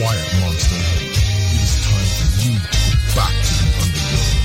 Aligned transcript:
Quiet, 0.00 0.32
monster. 0.40 0.80
It 1.04 1.60
is 1.60 1.84
time 1.84 2.08
for 2.16 2.24
you 2.40 2.56
to 2.56 2.64
go 2.64 2.96
back 3.20 3.36
to 3.36 3.52
the 3.52 3.68
underworld. 3.84 4.40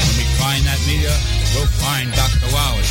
When 0.00 0.12
we 0.16 0.24
find 0.40 0.64
that 0.64 0.80
meteor, 0.88 1.12
we'll 1.52 1.68
find 1.76 2.08
Dr. 2.16 2.48
Wowie. 2.56 2.88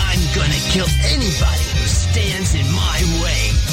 I'm 0.00 0.24
gonna 0.32 0.56
kill 0.72 0.88
anybody 1.04 1.64
who 1.76 1.84
stands 1.84 2.54
in 2.54 2.64
my 2.72 2.96
way. 3.20 3.69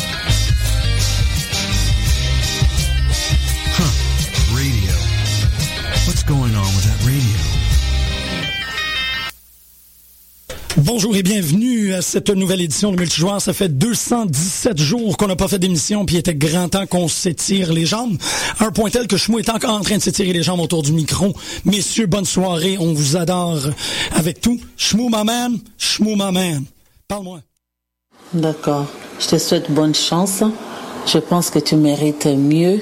Bonjour 10.77 11.15
et 11.15 11.23
bienvenue 11.23 11.95
à 11.95 12.03
cette 12.03 12.29
nouvelle 12.29 12.61
édition 12.61 12.91
de 12.91 12.97
Multijoueur. 12.97 13.41
Ça 13.41 13.51
fait 13.51 13.67
217 13.67 14.77
jours 14.77 15.17
qu'on 15.17 15.25
n'a 15.25 15.35
pas 15.35 15.47
fait 15.47 15.57
d'émission, 15.57 16.05
puis 16.05 16.17
il 16.17 16.19
était 16.19 16.35
grand 16.35 16.69
temps 16.69 16.85
qu'on 16.85 17.07
s'étire 17.07 17.73
les 17.73 17.87
jambes. 17.87 18.15
Un 18.59 18.71
point 18.71 18.91
tel 18.91 19.07
que 19.07 19.17
Chmou 19.17 19.39
est 19.39 19.49
encore 19.49 19.73
en 19.73 19.81
train 19.81 19.97
de 19.97 20.03
s'étirer 20.03 20.33
les 20.33 20.43
jambes 20.43 20.59
autour 20.59 20.83
du 20.83 20.91
micro. 20.91 21.33
Messieurs, 21.65 22.05
bonne 22.05 22.25
soirée. 22.25 22.77
On 22.79 22.93
vous 22.93 23.17
adore 23.17 23.57
avec 24.11 24.39
tout. 24.39 24.59
Chmou, 24.77 25.09
ma 25.09 25.23
man. 25.23 25.57
Chmou, 25.79 26.15
ma 26.15 26.31
man. 26.31 26.63
Parle-moi. 27.07 27.39
D'accord. 28.33 28.85
Je 29.19 29.29
te 29.29 29.39
souhaite 29.39 29.71
bonne 29.71 29.95
chance. 29.95 30.43
Je 31.07 31.17
pense 31.17 31.49
que 31.49 31.57
tu 31.57 31.75
mérites 31.75 32.27
mieux. 32.27 32.81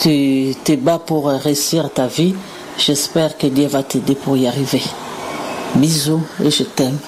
Tu 0.00 0.54
t'es 0.64 0.78
bas 0.78 0.98
pour 0.98 1.26
réussir 1.28 1.92
ta 1.92 2.06
vie. 2.06 2.34
J'espère 2.78 3.36
que 3.36 3.46
Dieu 3.46 3.66
va 3.66 3.82
t'aider 3.82 4.14
pour 4.14 4.38
y 4.38 4.46
arriver. 4.46 4.82
Bisous 5.74 6.22
et 6.42 6.50
je 6.50 6.62
t'aime. 6.62 6.98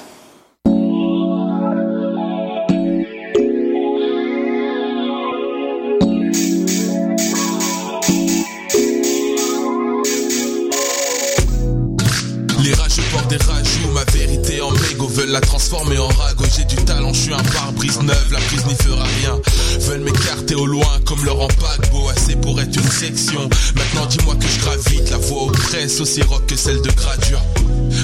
Transformer 15.69 15.99
en 15.99 16.09
ragot. 16.09 16.45
J'ai 16.57 16.65
du 16.65 16.77
talent, 16.85 17.13
je 17.13 17.21
suis 17.21 17.35
un 17.35 17.43
pare-brise 17.43 18.01
neuve, 18.01 18.33
la 18.33 18.41
prise 18.41 18.65
n'y 18.67 18.75
fera 18.75 19.05
rien. 19.21 19.39
Veulent 19.81 20.05
m'écarter 20.05 20.55
au 20.55 20.67
loin 20.67 20.89
comme 21.05 21.23
Laurent 21.25 21.49
Pagbot, 21.49 22.09
assez 22.09 22.37
pour 22.37 22.61
être 22.61 22.75
une 22.75 22.91
section. 22.91 23.49
Maintenant 23.75 24.07
dis-moi 24.07 24.35
que 24.37 24.47
je 24.49 24.61
gravite, 24.61 25.11
la 25.11 25.19
voix 25.19 25.45
oppresse, 25.45 26.01
aussi 26.01 26.23
rock 26.23 26.47
que 26.47 26.57
celle 26.57 26.81
de 26.81 26.91
Gradure. 26.91 27.43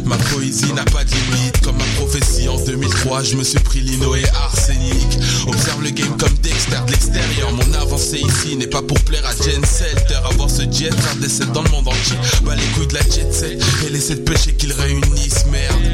Ma 0.04 0.16
poésie 0.16 0.72
n'a 0.74 0.84
pas 0.84 1.04
de 1.04 1.10
limite, 1.10 1.60
comme 1.62 1.76
ma 1.76 1.84
prophétie 1.96 2.48
en 2.48 2.58
2003, 2.64 3.22
je 3.22 3.36
me 3.36 3.44
suis 3.44 3.58
pris 3.60 3.80
lino 3.80 4.14
et 4.14 4.28
arsenic. 4.28 5.18
Observe 5.46 5.82
le 5.82 5.90
game 5.90 6.16
comme 6.18 6.34
Dexter 6.42 6.78
de 6.86 6.90
l'extérieur, 6.90 7.52
mon 7.52 7.72
avancée 7.74 8.20
ici 8.20 8.56
n'est 8.56 8.66
pas 8.66 8.82
pour 8.82 9.00
plaire 9.00 9.24
à 9.26 9.34
Jen 9.42 9.64
Selter. 9.64 10.20
Avoir 10.30 10.50
ce 10.50 10.62
jet, 10.62 10.90
faire 10.92 11.16
des 11.16 11.46
dans 11.52 11.62
le 11.62 11.70
monde 11.70 11.88
entier. 11.88 12.16
Bah 12.44 12.54
les 12.54 12.62
couilles 12.74 12.88
de 12.88 12.94
la 12.94 13.02
jet 13.02 13.32
set, 13.32 13.62
et 13.86 13.90
laisser 13.90 14.16
de 14.16 14.20
péché 14.20 14.54
qu'ils 14.54 14.72
réunissent, 14.72 15.46
merde. 15.50 15.93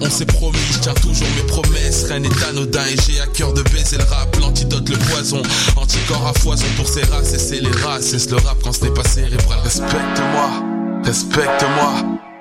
On 0.00 0.10
s'est 0.10 0.26
promis, 0.26 0.58
je 0.72 0.78
tiens 0.78 0.94
toujours 0.94 1.26
mes 1.36 1.46
promesses. 1.46 2.04
Rien 2.08 2.20
n'est 2.20 2.44
anodin 2.48 2.84
et 2.86 2.96
j'ai 3.06 3.20
à 3.20 3.26
cœur 3.26 3.52
de 3.52 3.62
baiser 3.62 3.96
le 3.96 4.04
rap. 4.04 4.36
L'antidote, 4.40 4.88
le 4.88 4.96
poison, 4.96 5.42
anticorps 5.76 6.26
à 6.26 6.38
foison 6.38 6.66
pour 6.76 6.88
ces 6.88 7.02
races 7.04 7.32
et 7.32 7.38
c'est 7.38 7.60
les 7.60 7.70
races. 7.82 8.16
C'est 8.16 8.30
le 8.30 8.36
rap 8.36 8.58
quand 8.62 8.72
ce 8.72 8.84
n'est 8.84 8.90
pas 8.90 9.04
cérébral? 9.04 9.58
Respecte-moi, 9.64 10.50
respecte-moi, 11.04 11.92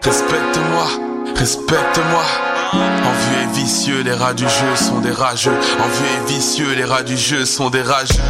respecte-moi, 0.04 0.88
respecte-moi. 1.36 2.24
Envieux 2.74 3.44
et 3.44 3.60
vicieux, 3.60 4.02
les 4.02 4.14
rats 4.14 4.34
du 4.34 4.44
jeu 4.44 4.76
sont 4.76 5.00
des 5.00 5.12
rageux. 5.12 5.52
Envieux 5.52 6.06
et 6.18 6.34
vicieux, 6.34 6.74
les 6.76 6.84
rats 6.84 7.04
du 7.04 7.18
jeu 7.18 7.46
sont 7.46 7.70
des 7.70 7.82
rageux. 7.82 8.22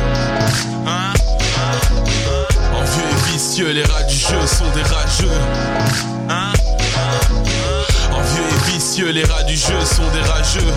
Envieux 2.75 3.03
et 3.11 3.31
vicieux, 3.31 3.71
les 3.71 3.83
rats 3.83 4.03
du 4.03 4.15
jeu 4.15 4.45
sont 4.45 4.69
des 4.75 4.83
rageux. 4.83 6.66
Les 8.99 9.23
rats 9.25 9.43
du 9.43 9.55
jeu 9.55 9.85
sont 9.85 10.09
des 10.11 10.27
rageux. 10.27 10.73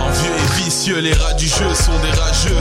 Envieux 0.00 0.32
et 0.32 0.64
vicieux, 0.64 0.98
les 0.98 1.12
rats 1.12 1.34
du 1.34 1.46
jeu 1.46 1.72
sont 1.72 1.96
des 2.02 2.10
rageux. 2.20 2.58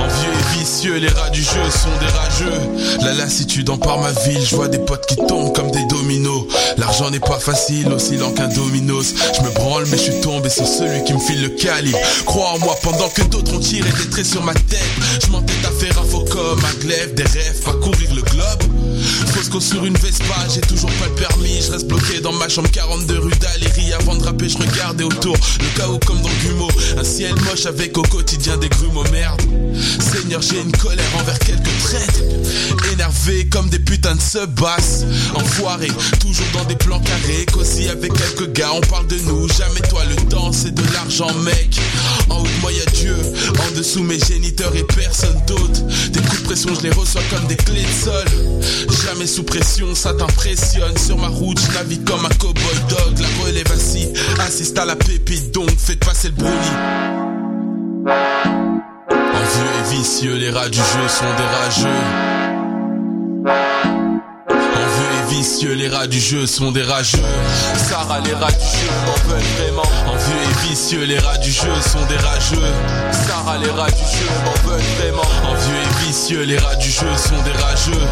Envieux 0.00 0.32
et 0.32 0.58
vicieux, 0.58 0.96
les 0.96 1.08
rats 1.08 1.30
du 1.30 1.40
jeu 1.40 1.70
sont 1.70 1.96
des 2.00 2.12
rageux. 2.18 3.04
La 3.04 3.12
lassitude 3.14 3.70
empare 3.70 4.00
ma 4.00 4.10
ville, 4.26 4.44
je 4.44 4.56
vois 4.56 4.66
des 4.66 4.80
potes 4.80 5.06
qui 5.06 5.14
tombent 5.16 5.54
comme 5.54 5.70
des 5.70 5.84
dominos. 5.86 6.46
L'argent 6.78 7.08
n'est 7.10 7.20
pas 7.20 7.38
facile, 7.38 7.88
aussi 7.92 8.16
lent 8.16 8.32
qu'un 8.32 8.48
dominos. 8.48 9.14
Je 9.36 9.42
me 9.42 9.50
branle, 9.50 9.84
mais 9.86 9.96
je 9.96 10.02
suis 10.02 10.20
tombé 10.20 10.50
sur 10.50 10.66
celui 10.66 11.04
qui 11.04 11.14
me 11.14 11.20
file 11.20 11.42
le 11.42 11.50
calibre. 11.50 11.98
Crois 12.26 12.50
en 12.50 12.58
moi 12.58 12.74
pendant 12.82 13.08
que 13.08 13.22
d'autres 13.22 13.54
ont 13.54 13.60
tiré 13.60 13.88
des 13.88 14.10
traits 14.10 14.26
sur 14.26 14.42
ma 14.42 14.54
tête. 14.54 14.82
Je 15.24 15.30
m'entête 15.30 15.64
à 15.64 15.70
faire 15.70 15.96
un 15.96 16.04
faux 16.04 16.24
comme 16.28 16.60
un 16.64 16.74
glaive, 16.80 17.14
des 17.14 17.22
rêves, 17.22 17.60
pas 17.64 17.74
courir 17.74 18.12
le 18.14 18.22
globe. 18.22 18.51
Sur 19.60 19.84
une 19.84 19.96
Vespa, 19.96 20.34
j'ai 20.52 20.62
toujours 20.62 20.90
pas 20.92 21.06
le 21.06 21.14
permis. 21.14 21.60
Je 21.60 21.72
reste 21.72 21.86
bloqué 21.86 22.20
dans 22.20 22.32
ma 22.32 22.48
chambre 22.48 22.70
42 22.70 23.18
rue 23.18 23.32
d'Aléry. 23.32 23.92
Avant 23.92 24.16
de 24.16 24.24
rapper, 24.24 24.48
je 24.48 24.56
regardais 24.56 25.04
autour. 25.04 25.36
Le 25.60 25.78
chaos 25.78 26.00
comme 26.06 26.20
dans 26.22 26.30
Gumo. 26.42 26.68
Un 26.96 27.04
ciel 27.04 27.34
moche 27.42 27.66
avec 27.66 27.96
au 27.98 28.02
quotidien 28.02 28.56
des 28.56 28.70
grumeaux 28.70 29.04
merde. 29.12 29.40
Seigneur, 30.00 30.40
j'ai 30.40 30.58
une 30.60 30.72
colère 30.72 31.04
envers 31.20 31.38
quelques 31.38 31.78
traites. 31.84 32.22
Énervé 32.92 33.46
comme 33.50 33.68
des 33.68 33.78
putains 33.78 34.14
de 34.14 34.20
sub-basses. 34.20 35.04
Enfoiré, 35.34 35.88
toujours 36.18 36.46
dans 36.54 36.64
des 36.64 36.76
plans 36.76 37.00
carrés. 37.00 37.46
Cosy 37.52 37.88
avec 37.88 38.12
quelques 38.14 38.52
gars, 38.52 38.72
on 38.74 38.80
parle 38.80 39.06
de 39.06 39.18
nous. 39.20 39.48
Jamais 39.48 39.80
toi, 39.88 40.02
le 40.06 40.16
temps, 40.28 40.52
c'est 40.52 40.74
de 40.74 40.82
l'argent, 40.94 41.32
mec. 41.44 41.78
En 42.30 42.40
haut 42.40 42.46
de 42.46 42.60
moi, 42.62 42.72
y'a 42.72 42.90
Dieu. 42.92 43.16
En 43.58 43.76
dessous, 43.76 44.02
mes 44.02 44.18
géniteurs 44.18 44.74
et 44.74 44.84
personne 44.84 45.40
d'autre. 45.46 45.82
Des 46.10 46.20
coups 46.20 46.40
de 46.40 46.46
pression, 46.46 46.74
je 46.74 46.80
les 46.80 46.90
reçois 46.90 47.22
comme 47.30 47.46
des 47.46 47.56
clés 47.56 47.82
de 47.82 48.04
sol. 48.04 48.26
Jamais 49.04 49.26
sous 49.26 49.41
ça 49.94 50.14
t'impressionne. 50.14 50.96
Sur 50.96 51.18
ma 51.18 51.28
route, 51.28 51.58
je 51.60 51.72
navigue 51.74 52.04
comme 52.04 52.24
un 52.24 52.34
cowboy 52.38 52.62
dog. 52.88 53.18
La 53.18 53.44
relève 53.44 53.70
assis, 53.72 54.08
assiste 54.40 54.78
à 54.78 54.84
la 54.84 54.96
pépite, 54.96 55.52
donc 55.52 55.70
faites 55.78 56.04
passer 56.04 56.28
le 56.28 56.34
brownie. 56.34 56.56
Envieux 59.10 59.70
et 59.80 59.96
vicieux, 59.96 60.36
les 60.36 60.50
rats 60.50 60.68
du 60.68 60.78
jeu 60.78 61.08
sont 61.08 61.24
des 61.36 61.44
rageux. 61.56 61.88
Vicieux, 65.28 65.74
les 65.74 65.88
rats 65.88 66.06
du 66.06 66.20
jeu 66.20 66.46
sont 66.46 66.70
des 66.70 66.82
rageux. 66.82 67.18
Sarah, 67.76 68.20
les 68.20 68.34
rats 68.34 68.52
du 68.52 68.58
jeu 68.58 68.90
m'en 69.06 69.30
veulent 69.30 69.42
vraiment. 69.58 69.82
Envieux 70.06 70.42
et 70.44 70.68
vicieux, 70.68 71.04
les 71.04 71.18
rats 71.18 71.38
du 71.38 71.50
jeu 71.50 71.72
sont 71.80 72.04
des 72.06 72.16
rageux. 72.16 72.72
Sarah, 73.10 73.58
les 73.58 73.70
rats 73.70 73.90
du 73.90 73.96
jeu 73.96 74.28
m'en 74.44 74.70
veulent 74.70 74.80
vraiment. 74.98 75.22
Vicieux, 76.12 76.42
les 76.42 76.58
rats 76.58 76.76
du 76.76 76.90
jeu 76.90 77.08
sont 77.16 77.40
des 77.42 77.52
rageux. 77.52 78.06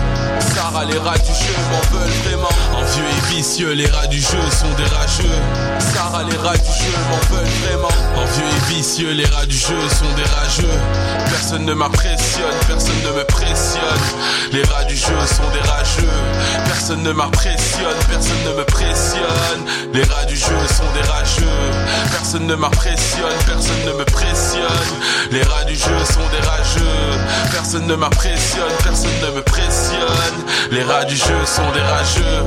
Sarah, 0.54 0.86
les 0.86 0.96
rats 0.96 1.18
du 1.18 1.34
jeu 1.34 1.54
m'en 1.70 1.98
veulent 1.98 2.08
vraiment. 2.24 2.48
Envieux 2.72 3.04
et 3.04 3.34
vicieux, 3.34 3.72
les 3.72 3.86
rats 3.88 4.06
du 4.06 4.18
jeu 4.18 4.40
sont 4.50 4.72
des 4.78 4.88
rageux. 4.96 5.38
Sarah, 5.92 6.22
les 6.22 6.36
rats 6.38 6.56
du 6.56 6.64
jeu 6.64 6.96
m'en 7.10 7.36
veulent 7.36 7.39
Envieux 8.30 8.44
et 8.44 8.60
vicieux, 8.74 9.12
les 9.12 9.26
rats 9.26 9.46
du 9.46 9.56
jeu 9.56 9.88
sont 9.88 10.12
des 10.14 10.22
rageux. 10.22 10.78
Personne 11.30 11.64
ne 11.64 11.72
m'impressionne, 11.74 12.54
personne 12.68 13.02
ne 13.04 13.10
me 13.18 13.24
pressionne. 13.24 13.82
Les 14.52 14.62
rats 14.62 14.84
du 14.84 14.94
jeu 14.94 15.18
sont 15.26 15.50
des 15.52 15.58
rageux. 15.68 16.06
Personne 16.64 17.02
ne 17.02 17.10
m'impressionne, 17.12 17.98
personne 18.08 18.44
ne 18.46 18.52
me 18.58 18.64
pressionne. 18.64 19.64
Les 19.92 20.04
rats 20.04 20.26
du 20.26 20.36
jeu 20.36 20.60
sont 20.68 20.86
des 20.94 21.02
rageux. 21.08 21.42
Personne 22.12 22.46
ne 22.46 22.54
m'impressionne, 22.54 23.36
personne 23.46 23.84
ne 23.86 23.92
me 23.98 24.04
pressionne. 24.04 24.94
Les 25.32 25.42
rats 25.42 25.64
du 25.64 25.74
jeu 25.74 26.04
sont 26.04 26.28
des 26.30 26.40
rageux. 26.46 27.18
Personne 27.50 27.88
ne 27.88 27.96
m'impressionne, 27.96 28.76
personne 28.84 29.20
ne 29.24 29.30
me 29.36 29.42
pressionne. 29.42 30.44
Les 30.70 30.84
rats 30.84 31.04
du 31.04 31.16
jeu 31.16 31.44
sont 31.46 31.68
des 31.72 31.80
rageux. 31.80 32.44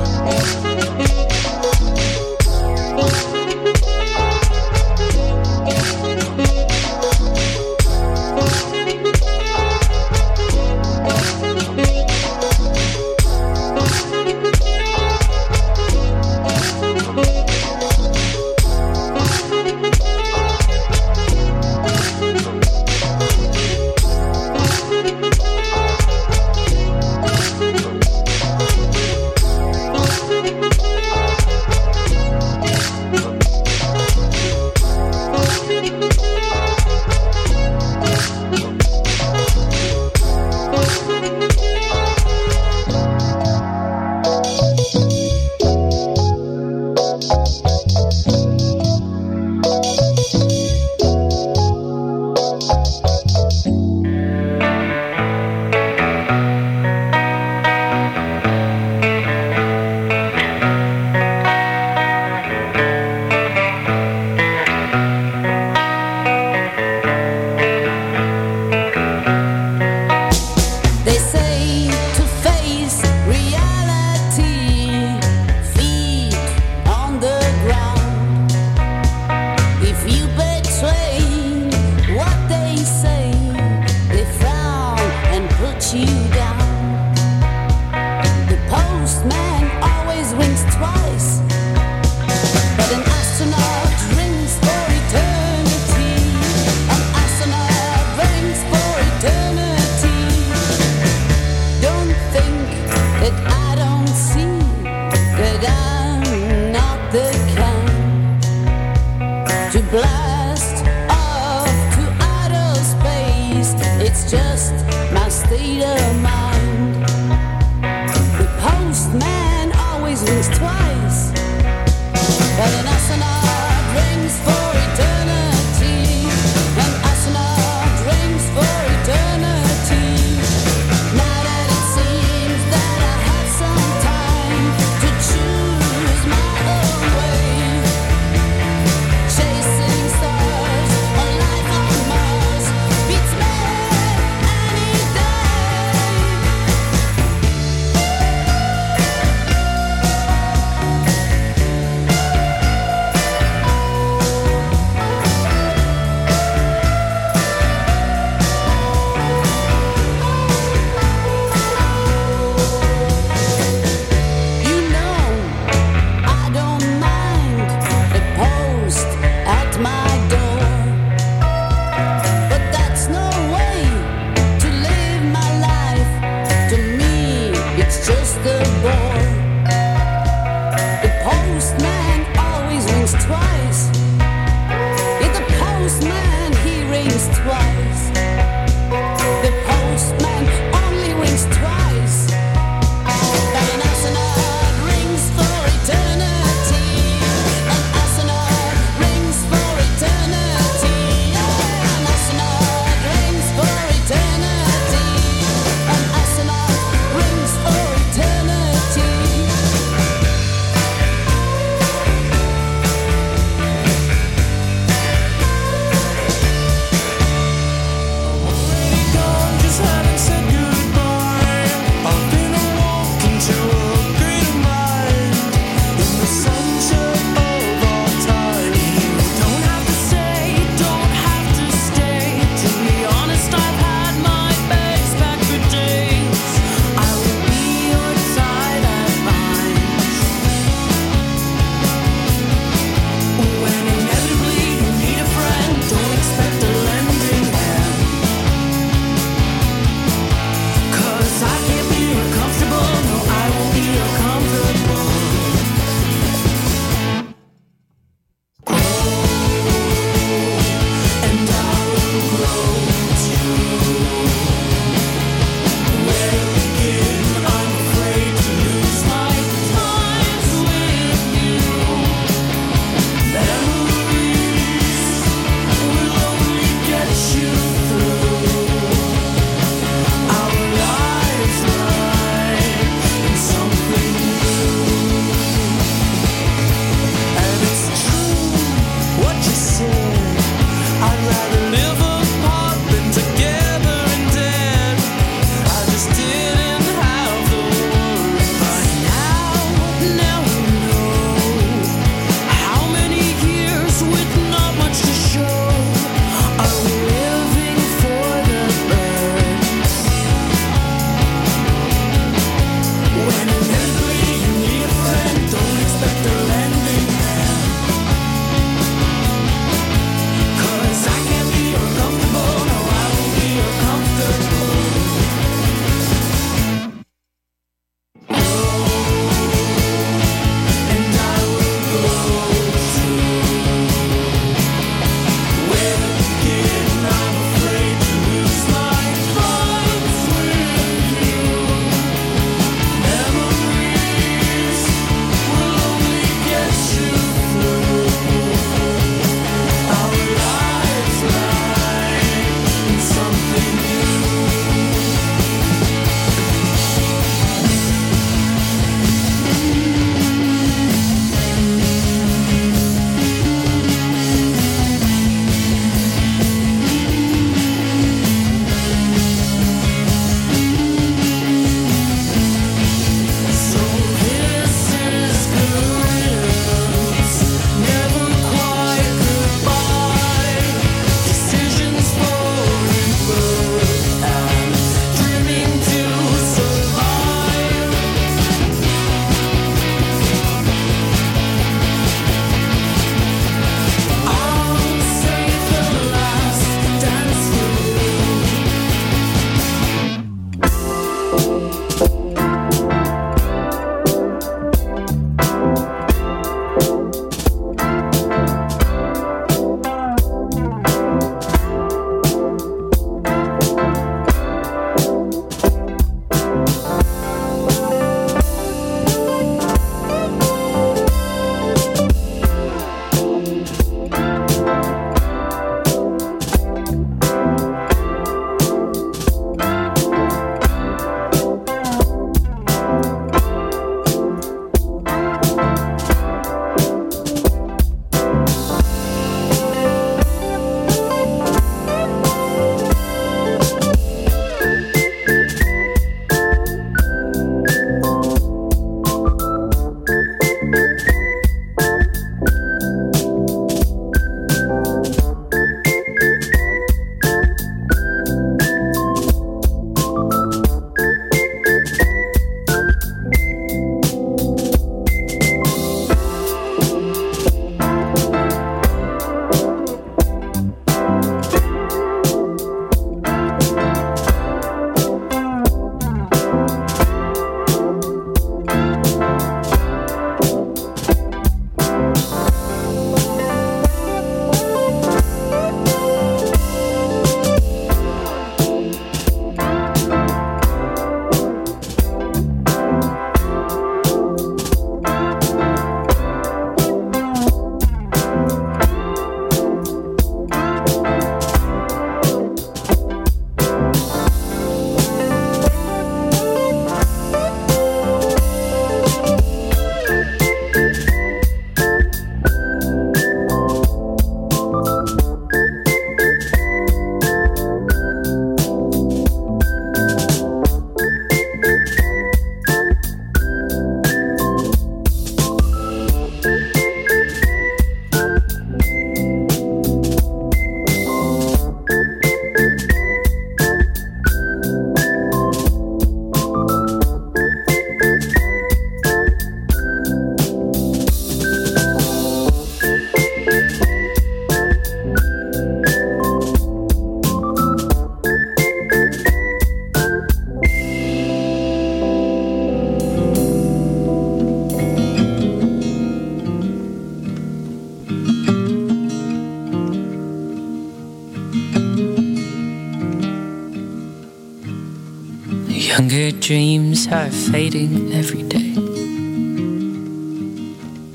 Are 567.14 567.30
fading 567.30 568.12
every 568.12 568.42
day. 568.42 568.74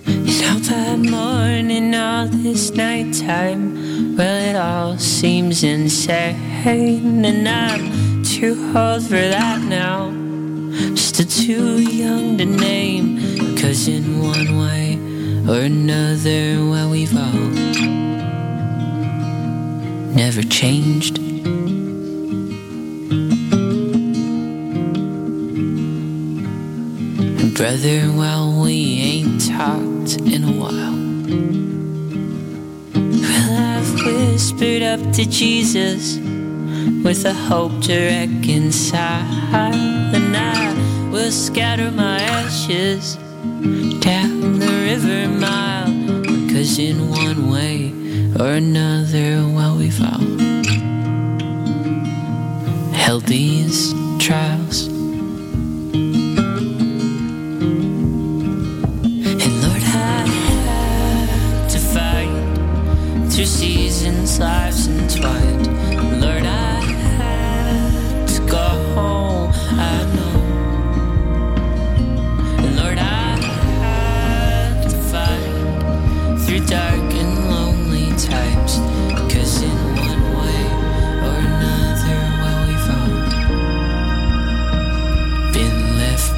And 0.08 0.40
now 0.40 0.58
by 0.60 0.96
morning, 0.96 1.94
all 1.94 2.28
this 2.28 2.72
nighttime, 2.72 4.16
well, 4.16 4.50
it 4.50 4.56
all 4.56 4.98
seems 4.98 5.62
insane. 5.62 7.26
And 7.26 7.48
I'm 7.50 8.24
too 8.24 8.56
old 8.74 9.04
for 9.04 9.24
that 9.36 9.62
now. 9.62 10.14
Still 10.96 11.28
too 11.28 11.82
young 11.82 12.38
to 12.38 12.46
name. 12.46 13.58
Cause 13.58 13.90
in 13.90 14.22
one 14.22 14.58
way 14.58 14.96
or 15.50 15.66
another, 15.66 16.64
well, 16.70 16.90
we've 16.90 17.14
all 17.14 17.50
never 20.16 20.44
changed. 20.44 21.19
Brother, 27.60 28.10
well, 28.16 28.62
we 28.62 29.02
ain't 29.02 29.46
talked 29.46 30.16
in 30.22 30.46
a 30.46 30.54
while. 30.54 30.96
Well, 32.96 33.78
I've 33.78 34.06
whispered 34.06 34.82
up 34.82 35.02
to 35.16 35.26
Jesus 35.26 36.16
with 37.04 37.26
a 37.26 37.34
hope 37.34 37.82
to 37.82 37.96
reconcile, 38.00 39.74
and 40.16 40.38
I 40.38 41.10
will 41.12 41.32
scatter 41.32 41.92
my 41.92 42.22
ashes 42.22 43.16
down 44.00 44.60
the 44.60 44.72
river 44.88 45.28
mile. 45.28 45.92
Cause 46.54 46.80
in 46.80 47.10
one 47.10 47.52
way 47.52 47.92
or 48.40 48.54
another, 48.54 49.46
well, 49.54 49.76
we've 49.76 50.02
all 50.02 50.24
held 52.94 53.26
these 53.26 53.94
trials. 54.18 54.89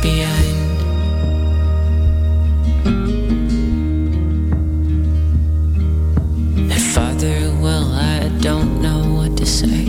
Behind. 0.01 0.57
Father, 6.93 7.53
well, 7.61 7.91
I 7.93 8.29
don't 8.41 8.81
know 8.81 9.01
what 9.13 9.37
to 9.37 9.45
say. 9.45 9.85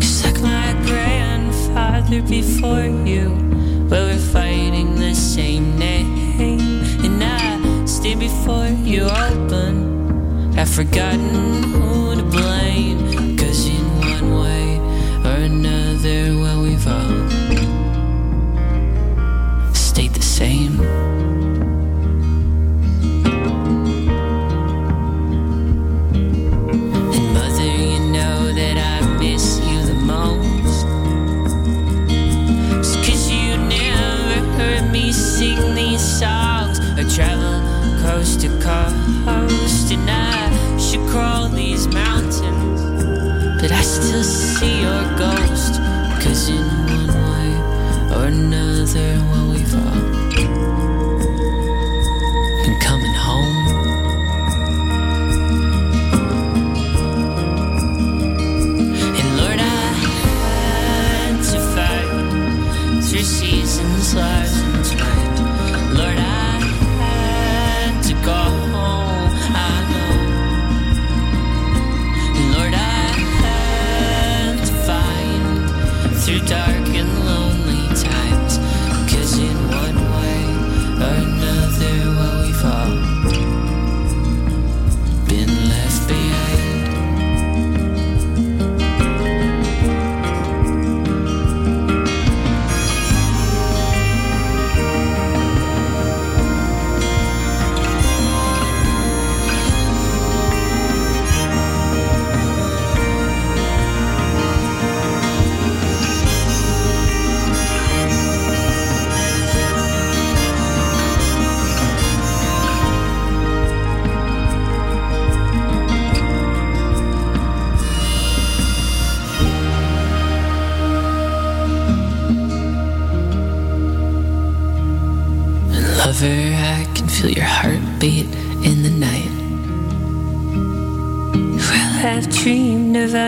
Cause 0.00 0.24
like 0.24 0.40
my 0.40 0.72
grandfather 0.86 2.22
before 2.22 2.84
you, 3.06 3.28
well, 3.90 4.06
we're 4.08 4.18
fighting 4.18 4.96
the 4.96 5.14
same 5.14 5.78
name. 5.78 6.80
And 7.04 7.22
I 7.22 7.84
stay 7.84 8.14
before 8.14 8.66
you 8.66 9.02
open. 9.02 10.56
I've 10.58 10.70
forgotten 10.70 11.41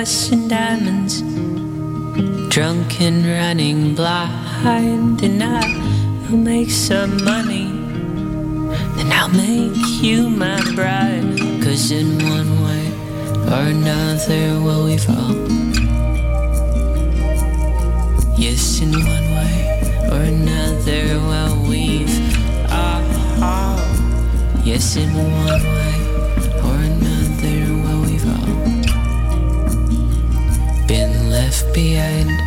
us 0.05 0.31
in 0.31 0.49
diamonds, 0.49 1.23
drunk 2.55 3.01
and 3.01 3.25
running 3.25 3.95
blind, 3.95 5.23
and 5.23 5.43
I 5.43 5.65
will 6.29 6.37
make 6.37 6.71
some 6.71 7.25
money. 7.25 7.69
Then 8.97 9.11
I'll 9.11 9.31
make 9.31 9.81
you 10.03 10.29
my 10.29 10.61
bride. 10.75 11.39
Cause 11.65 11.91
in 11.91 12.19
one 12.37 12.53
way 12.67 12.87
or 13.53 13.65
another, 13.77 14.61
well, 14.65 14.85
we've 14.85 15.09
all. 15.09 15.37
Yes, 18.37 18.83
in 18.83 18.93
one 18.93 19.29
way 19.39 19.57
or 20.13 20.23
another, 20.37 21.03
well, 21.31 21.57
we've 21.67 22.17
all. 23.41 23.81
Yes, 24.69 24.97
in 24.97 25.09
one 25.15 25.47
way 25.47 25.74
behind. 31.75 32.44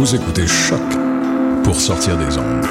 Vous 0.00 0.14
écoutez 0.14 0.46
Choc 0.46 0.80
pour 1.62 1.78
sortir 1.78 2.16
des 2.16 2.38
ondes. 2.38 2.66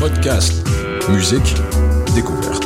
Podcast, 0.00 0.54
musique, 1.10 1.56
découverte. 2.14 2.64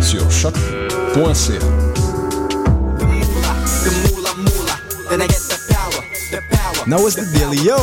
Sur 0.00 0.30
choc.ca. 0.30 1.58
Now 6.86 7.02
what's 7.02 7.16
the 7.16 7.26
deal, 7.34 7.52
yo? 7.52 7.76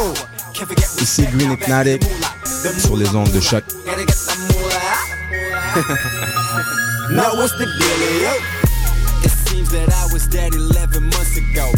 Ici 0.99 1.27
Green 1.27 1.51
Hypnotic 1.51 2.01
sur 2.79 2.97
les 2.97 3.15
ondes 3.15 3.31
de 3.31 3.39
choc. 3.39 3.63
Now 7.11 7.33
what's 7.33 7.53
the 7.53 7.65
dealio? 7.65 9.25
It 9.25 9.31
seems 9.31 9.71
that 9.71 9.91
I 9.91 10.13
was 10.13 10.27
dead 10.27 10.53
11 10.53 11.03
months 11.03 11.37
ago. 11.37 11.71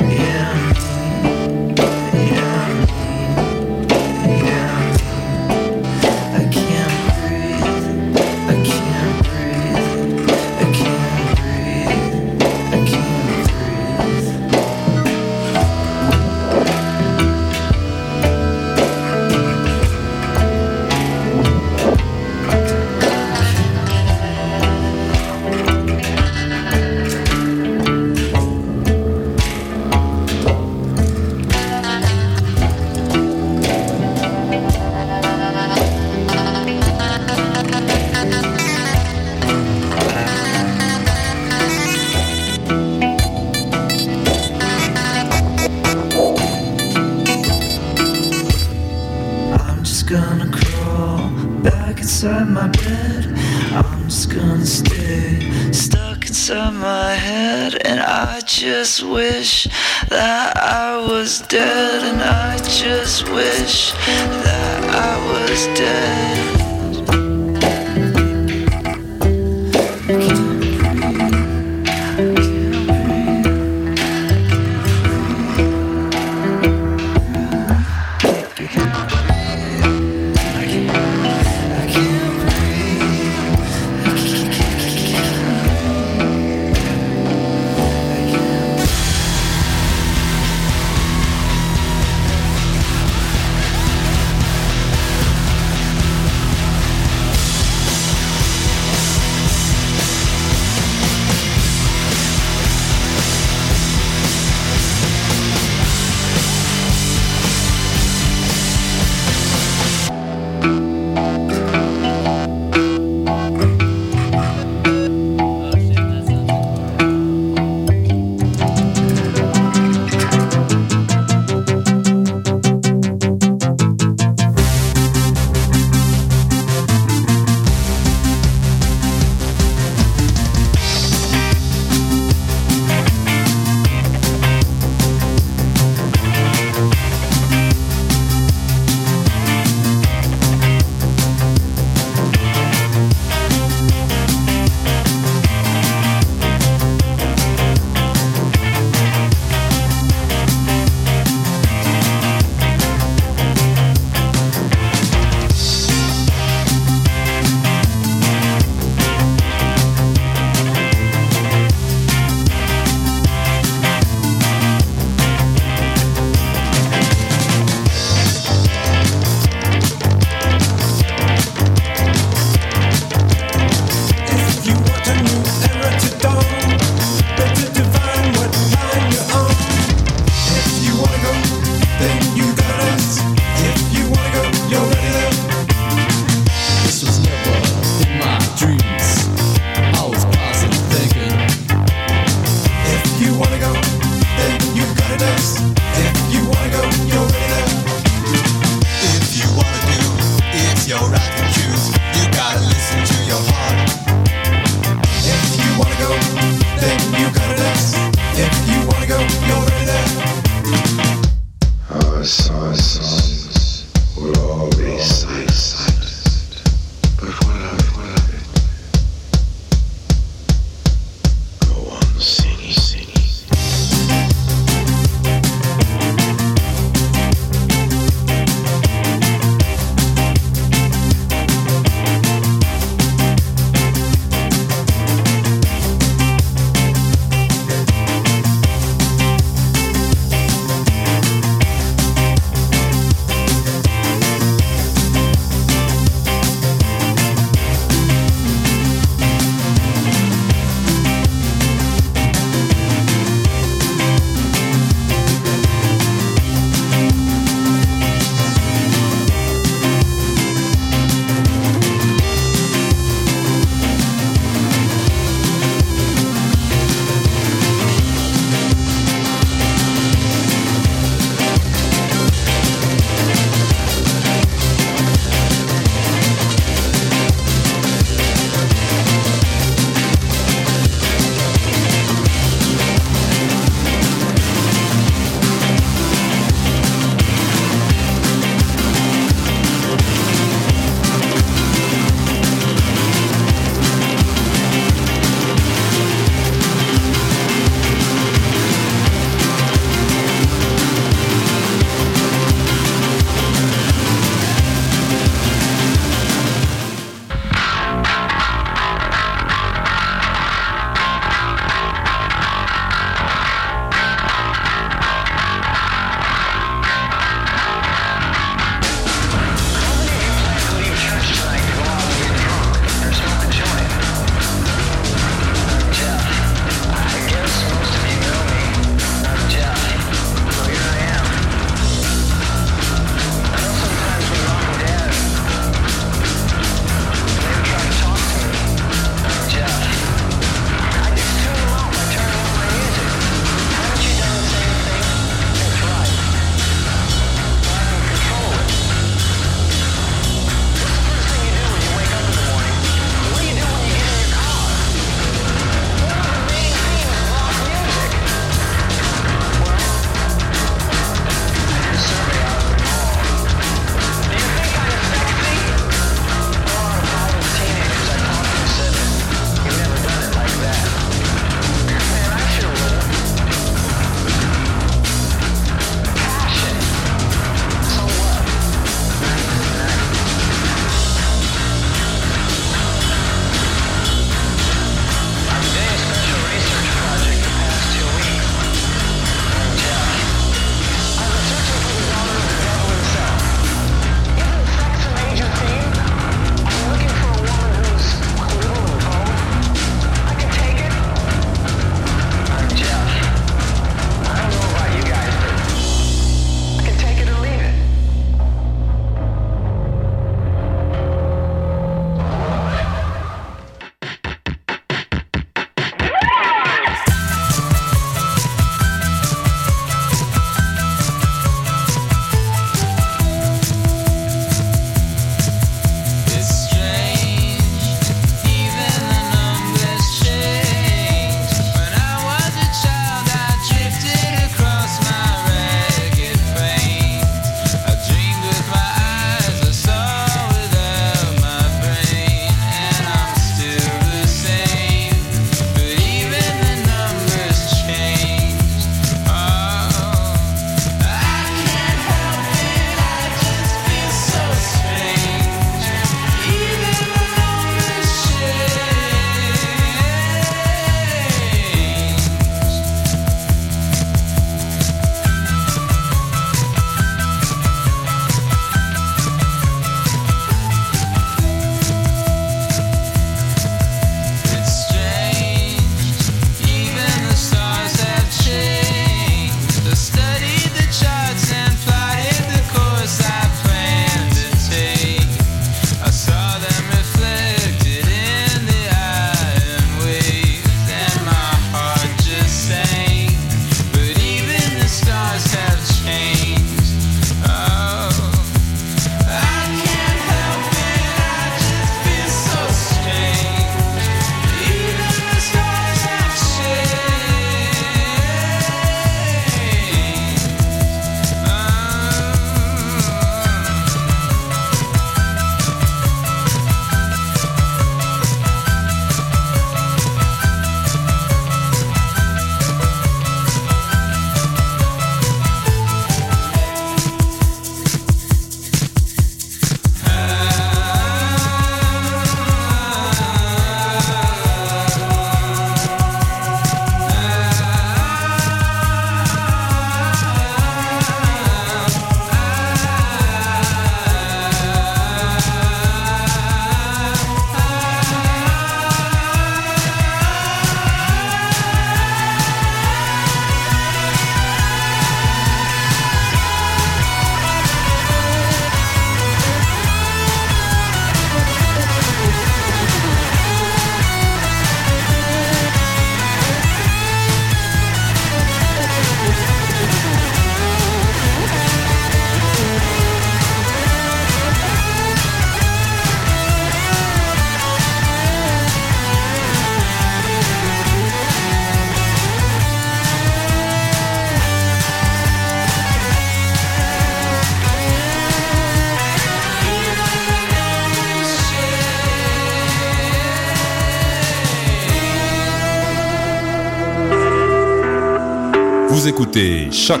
Écoutez 599.06 599.70
Choc 599.70 600.00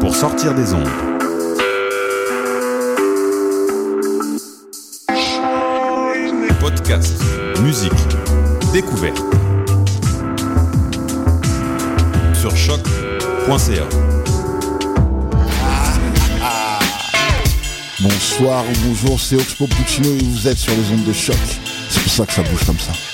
pour 0.00 0.16
sortir 0.16 0.54
des 0.54 0.72
ondes. 0.72 0.88
Podcast, 6.58 7.12
musique, 7.60 7.92
découverte. 8.72 9.22
Sur 12.32 12.56
choc.ca. 12.56 13.84
Bonsoir 18.00 18.64
ou 18.64 18.88
bonjour, 18.88 19.20
c'est 19.20 19.36
Oxpo 19.36 19.66
Puccino 19.66 20.08
et 20.08 20.24
vous 20.24 20.48
êtes 20.48 20.56
sur 20.56 20.72
les 20.72 20.90
ondes 20.90 21.04
de 21.04 21.12
choc. 21.12 21.36
C'est 21.90 22.02
pour 22.02 22.12
ça 22.12 22.24
que 22.24 22.32
ça 22.32 22.42
bouge 22.42 22.64
comme 22.64 22.78
ça. 22.78 23.13